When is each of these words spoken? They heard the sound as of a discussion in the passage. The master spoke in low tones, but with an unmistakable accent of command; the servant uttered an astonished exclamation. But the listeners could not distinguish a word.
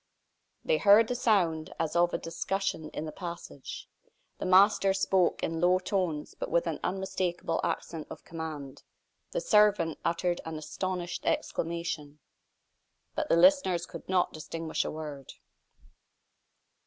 They 0.65 0.79
heard 0.79 1.07
the 1.09 1.13
sound 1.13 1.75
as 1.79 1.95
of 1.95 2.11
a 2.11 2.17
discussion 2.17 2.89
in 2.89 3.05
the 3.05 3.11
passage. 3.11 3.87
The 4.39 4.47
master 4.47 4.95
spoke 4.95 5.43
in 5.43 5.61
low 5.61 5.77
tones, 5.77 6.33
but 6.33 6.49
with 6.49 6.65
an 6.65 6.79
unmistakable 6.83 7.59
accent 7.63 8.07
of 8.09 8.23
command; 8.23 8.81
the 9.29 9.39
servant 9.39 9.99
uttered 10.03 10.41
an 10.43 10.57
astonished 10.57 11.23
exclamation. 11.27 12.17
But 13.13 13.29
the 13.29 13.37
listeners 13.37 13.85
could 13.85 14.09
not 14.09 14.33
distinguish 14.33 14.83
a 14.83 14.89
word. 14.89 15.33